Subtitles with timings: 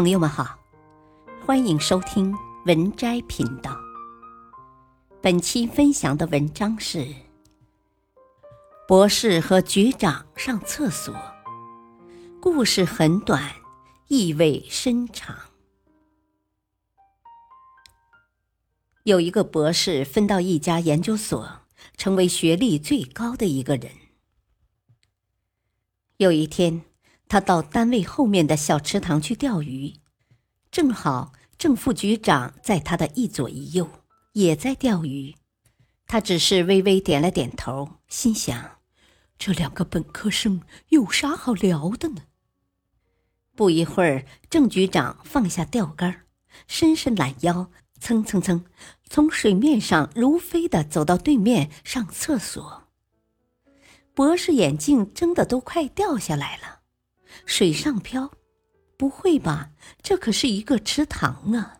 [0.00, 0.58] 朋友们好，
[1.44, 3.78] 欢迎收听文摘频道。
[5.20, 7.06] 本期分享的文章是：
[8.88, 11.14] 博士和局长上厕所。
[12.40, 13.52] 故事很短，
[14.08, 15.36] 意味深长。
[19.02, 21.60] 有一个博士分到一家研究所，
[21.98, 23.92] 成为学历最高的一个人。
[26.16, 26.89] 有一天。
[27.30, 29.94] 他到单位后面的小池塘去钓鱼，
[30.72, 33.88] 正好正副局长在他的一左一右
[34.32, 35.36] 也在钓鱼，
[36.08, 38.78] 他只是微微点了点头，心想：
[39.38, 42.22] 这两个本科生有啥好聊的呢？
[43.54, 46.22] 不一会儿，郑局长放下钓竿，
[46.66, 48.64] 伸伸懒腰，蹭蹭蹭，
[49.08, 52.88] 从水面上如飞的走到对面上厕所。
[54.14, 56.79] 博士眼镜睁得都快掉下来了。
[57.46, 58.30] 水上漂？
[58.96, 59.70] 不会吧？
[60.02, 61.78] 这可是一个池塘啊！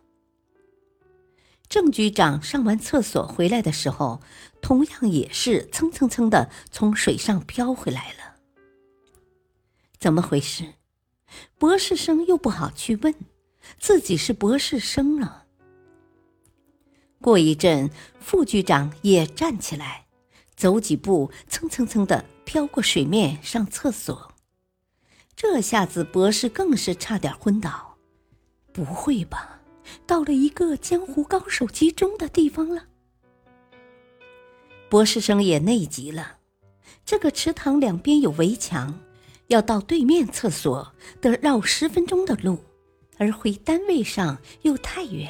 [1.69, 4.21] 郑局长上完厕所回来的时候，
[4.61, 8.37] 同样也是蹭蹭蹭的从水上漂回来了。
[9.99, 10.65] 怎么回事？
[11.59, 13.15] 博士生又不好去问，
[13.79, 15.45] 自己是博士生了。
[17.21, 20.07] 过一阵，副局长也站起来，
[20.57, 24.30] 走几步，蹭蹭蹭的飘过水面上厕所。
[25.43, 27.97] 这下子，博士更是差点昏倒。
[28.75, 29.63] 不会吧？
[30.07, 32.85] 到了一个江湖高手集中的地方了。
[34.91, 36.37] 博士生也内急了。
[37.07, 39.01] 这个池塘两边有围墙，
[39.47, 42.63] 要到对面厕所得绕十分钟的路，
[43.17, 45.27] 而回单位上又太远。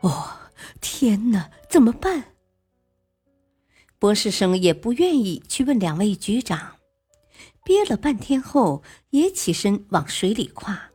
[0.00, 0.38] 哦，
[0.80, 2.32] 天哪，怎么办？
[3.98, 6.76] 博士生也不愿意去问两位局长。
[7.66, 10.92] 憋了半天后，也起身往水里跨。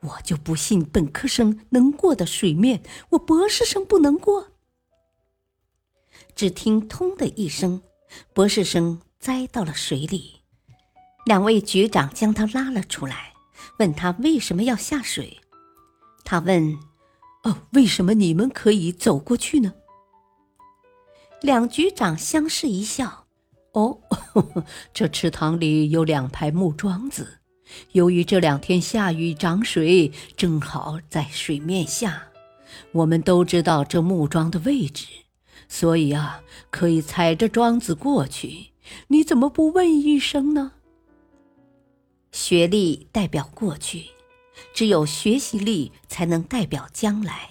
[0.00, 4.48] 我就不信本科生能过的水面，我博士生不能过。
[6.34, 7.80] 只听“通”的一声，
[8.34, 10.40] 博士生栽到了水里。
[11.24, 13.32] 两位局长将他拉了出来，
[13.78, 15.38] 问他为什么要下水。
[16.24, 16.76] 他问
[17.44, 19.74] ：“哦，为什么你们可以走过去呢？”
[21.40, 23.20] 两局长相视一笑。
[23.74, 24.01] 哦，
[24.92, 27.38] 这池塘里有两排木桩子，
[27.92, 32.28] 由于这两天下雨涨水，正好在水面下。
[32.92, 35.06] 我们都知道这木桩的位置，
[35.68, 38.68] 所以啊，可以踩着桩子过去。
[39.08, 40.72] 你怎么不问一声呢？
[42.32, 44.06] 学历代表过去，
[44.74, 47.50] 只有学习力才能代表将来。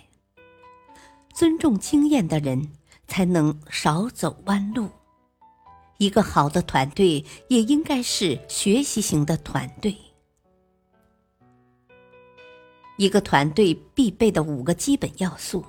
[1.34, 2.72] 尊重经验的人，
[3.08, 4.90] 才能少走弯路。
[6.01, 9.95] 一个好的团队也应该是学习型的团队。
[12.97, 15.63] 一个团队必备的五个基本要素：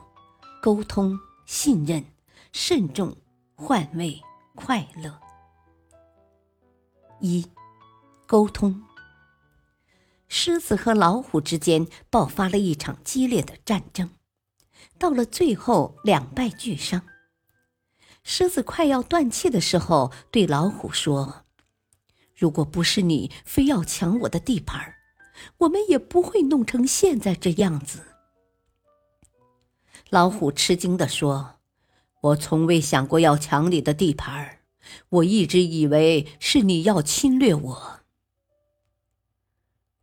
[0.63, 2.03] 沟通、信任、
[2.51, 3.15] 慎重、
[3.55, 4.19] 换位、
[4.55, 5.21] 快乐。
[7.21, 7.47] 一、
[8.27, 8.83] 沟通。
[10.29, 14.09] 狮子和老虎之间爆发了一场激烈的战争，
[14.99, 17.03] 到了最后两败俱伤。
[18.25, 21.45] 狮子快要断气的时候，对老虎说
[22.35, 24.95] ：“如果不是你非要抢我的地盘，
[25.59, 28.01] 我们也不会弄成现在这样子。”
[30.11, 31.57] 老虎吃惊地说
[32.21, 34.61] ：“我从未想过要抢你的地盘，
[35.09, 38.01] 我一直以为是你要侵略我。”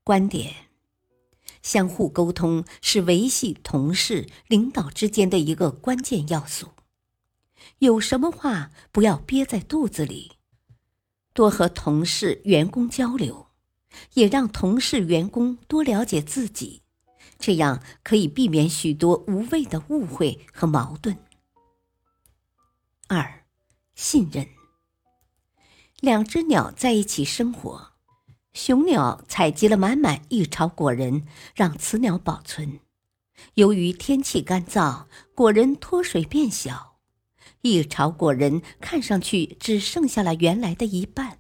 [0.04, 0.54] 观点：
[1.62, 6.70] 相互沟通是维系同事、领导之间的一个关键要素。
[7.80, 10.34] 有什么话不要憋在肚子里，
[11.34, 13.48] 多和同事、员工交流，
[14.14, 16.82] 也让同事、员工多了解自己，
[17.38, 21.18] 这样可以避免许多无谓的误会和矛盾。
[23.08, 23.46] 二，
[23.96, 24.48] 信任。
[26.02, 27.94] 两只鸟在一起生活，
[28.54, 31.26] 雄鸟采集了满满一巢果仁，
[31.56, 32.80] 让雌鸟保存。
[33.54, 36.89] 由于天气干燥，果仁脱水变小。
[37.62, 41.40] 一巢果仁看上去只剩下了原来的一半。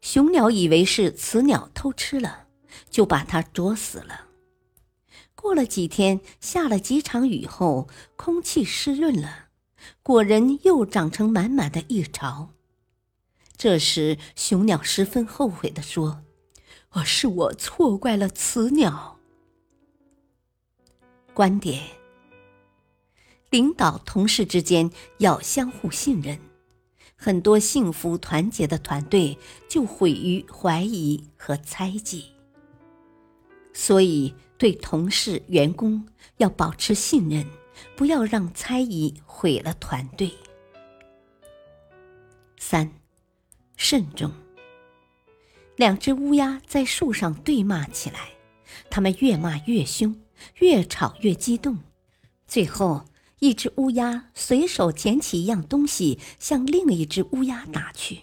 [0.00, 2.46] 雄鸟以为是雌鸟偷吃了，
[2.90, 4.26] 就把它啄死了。
[5.34, 9.48] 过了几天，下了几场雨后，空气湿润了，
[10.02, 12.50] 果仁又长成满满的一巢。
[13.56, 16.24] 这时，雄鸟十分后悔地说
[16.92, 19.18] ：“我，是我错怪了雌鸟。”
[21.32, 22.03] 观点。
[23.54, 26.36] 领导同事之间要相互信任，
[27.14, 32.24] 很多幸福团结的团队就毁于怀疑和猜忌。
[33.72, 36.04] 所以对同事、员工
[36.38, 37.46] 要保持信任，
[37.94, 40.32] 不要让猜疑毁了团队。
[42.58, 42.90] 三，
[43.76, 44.32] 慎重。
[45.76, 48.30] 两只乌鸦在树上对骂起来，
[48.90, 50.20] 它们越骂越凶，
[50.56, 51.78] 越吵越激动。
[52.48, 53.04] 最后，
[53.44, 58.22] 一只乌鸦随手捡起一样东西，向另一只乌鸦打去。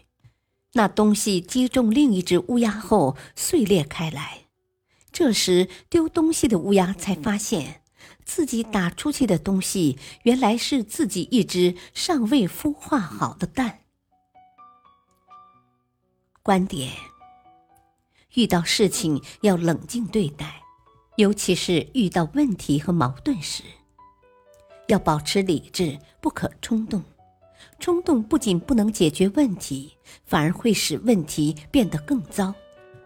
[0.74, 4.46] 那东西击中另一只乌鸦后碎裂开来。
[5.12, 7.84] 这时，丢东西的乌鸦才发现，
[8.26, 13.82] 自己打出去的东西原来是自己一只尚未孵化好的蛋。
[16.42, 16.94] 观点：
[18.34, 20.64] 遇到事情要冷静对待，
[21.18, 23.62] 尤其是遇到问题和矛盾时，
[24.92, 27.02] 要保持理智，不可冲动。
[27.80, 32.54] 冲动不仅不能解决问题，反而会使问题变得更糟，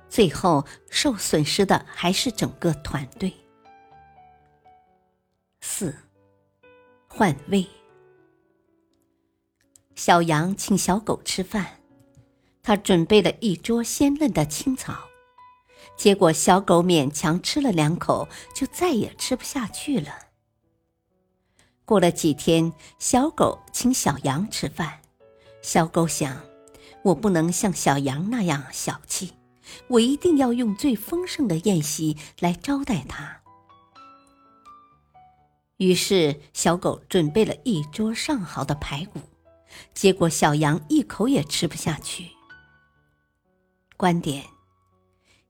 [0.10, 3.32] 最后受损失的还是整个团队。
[5.62, 5.96] 四，
[7.08, 7.68] 换位。
[9.96, 11.80] 小羊请小狗吃饭，
[12.64, 15.06] 他准备了一桌鲜嫩的青草，
[15.96, 20.10] 结果小狗勉强吃了两口，就再也吃不下去了。
[21.86, 25.02] 过了几天，小狗请小羊吃饭。
[25.62, 26.42] 小狗想：
[27.04, 29.34] 我不能像小羊那样小气，
[29.88, 33.42] 我一定要用最丰盛的宴席来招待它。
[35.78, 39.20] 于是，小狗准备了一桌上好的排骨，
[39.94, 42.32] 结果小羊一口也吃不下去。
[43.96, 44.44] 观点：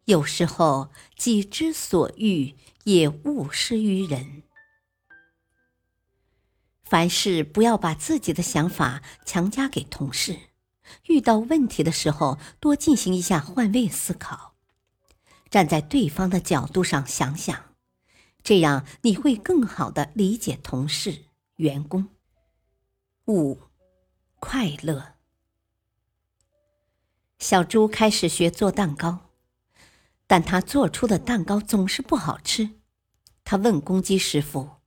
[0.04, 4.44] 有时候己之所欲，也勿施于人。
[6.96, 10.40] 凡事不要把自己的想法强加给同事，
[11.08, 14.56] 遇到问题的时候多进行一下换位思考，
[15.50, 17.76] 站在对方的角度上想想，
[18.42, 21.26] 这样你会更好的理解同事、
[21.58, 22.08] 员工。
[23.28, 23.60] 五，
[24.40, 25.16] 快乐。
[27.40, 29.32] 小猪开始学做蛋糕，
[30.28, 32.70] 但他做出的蛋糕总是不好吃。
[33.44, 34.78] 他问公鸡师傅，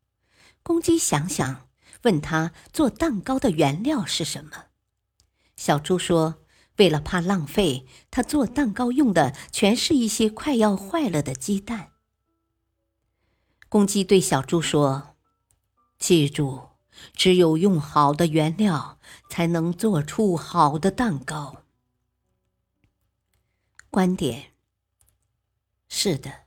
[0.62, 1.67] 公鸡想想。
[2.02, 4.66] 问他做蛋糕的原料是什么？
[5.56, 6.44] 小猪说
[6.78, 11.92] ：“为了怕浪费，他做蛋糕用的全是一些快要坏了的鸡蛋。”
[13.68, 15.16] 公鸡对小猪说
[15.98, 16.68] ：“记住，
[17.12, 18.98] 只有用好的原料，
[19.28, 21.64] 才能做出好的蛋糕。”
[23.90, 24.52] 观点：
[25.88, 26.44] 是的，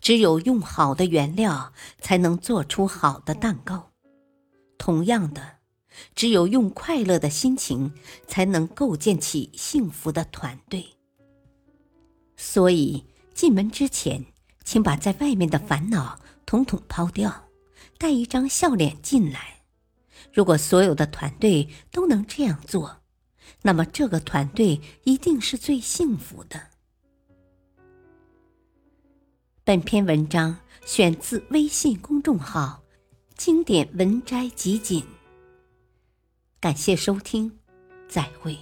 [0.00, 3.92] 只有用好的原料，才能做出好的蛋糕。
[4.78, 5.56] 同样的，
[6.14, 7.92] 只有用快乐的心情，
[8.26, 10.86] 才能构建起幸福的团队。
[12.36, 13.04] 所以，
[13.34, 14.24] 进门之前，
[14.64, 17.48] 请把在外面的烦恼统统抛掉，
[17.98, 19.62] 带一张笑脸进来。
[20.32, 23.02] 如果所有的团队都能这样做，
[23.62, 26.68] 那么这个团队一定是最幸福的。
[29.64, 32.82] 本篇文章选自微信公众号。
[33.38, 35.00] 经典文摘集锦。
[36.58, 37.56] 感谢收听，
[38.08, 38.58] 再会。